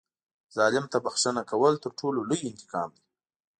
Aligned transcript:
ظالم 0.55 0.85
ته 0.91 0.97
بښنه 1.05 1.43
کول 1.51 1.73
تر 1.83 1.91
ټولو 1.99 2.19
لوی 2.29 2.41
انتقام 2.51 2.89
دی. 2.95 3.03